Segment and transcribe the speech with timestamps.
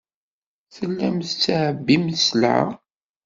[0.75, 2.67] Tellam tettɛebbim sselɛa.